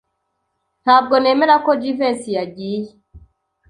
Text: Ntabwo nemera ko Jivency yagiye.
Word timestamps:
Ntabwo 0.83 1.13
nemera 1.21 1.55
ko 1.65 1.71
Jivency 1.81 2.29
yagiye. 2.37 2.91